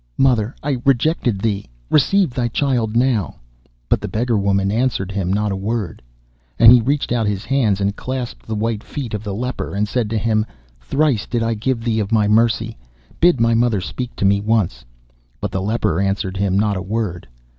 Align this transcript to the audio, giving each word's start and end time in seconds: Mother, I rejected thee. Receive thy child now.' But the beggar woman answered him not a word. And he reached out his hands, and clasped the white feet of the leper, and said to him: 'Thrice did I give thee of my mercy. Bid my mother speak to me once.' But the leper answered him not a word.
Mother, 0.17 0.55
I 0.63 0.79
rejected 0.83 1.37
thee. 1.41 1.67
Receive 1.91 2.31
thy 2.33 2.47
child 2.47 2.97
now.' 2.97 3.35
But 3.87 4.01
the 4.01 4.07
beggar 4.07 4.35
woman 4.35 4.71
answered 4.71 5.11
him 5.11 5.31
not 5.31 5.51
a 5.51 5.55
word. 5.55 6.01
And 6.57 6.71
he 6.71 6.81
reached 6.81 7.11
out 7.11 7.27
his 7.27 7.45
hands, 7.45 7.79
and 7.79 7.95
clasped 7.95 8.47
the 8.47 8.55
white 8.55 8.83
feet 8.83 9.13
of 9.13 9.23
the 9.23 9.35
leper, 9.35 9.75
and 9.75 9.87
said 9.87 10.09
to 10.09 10.17
him: 10.17 10.43
'Thrice 10.79 11.27
did 11.27 11.43
I 11.43 11.53
give 11.53 11.83
thee 11.83 11.99
of 11.99 12.11
my 12.11 12.27
mercy. 12.27 12.79
Bid 13.19 13.39
my 13.39 13.53
mother 13.53 13.79
speak 13.79 14.15
to 14.15 14.25
me 14.25 14.41
once.' 14.41 14.83
But 15.39 15.51
the 15.51 15.61
leper 15.61 15.99
answered 16.01 16.37
him 16.37 16.57
not 16.57 16.77
a 16.77 16.81
word. 16.81 17.27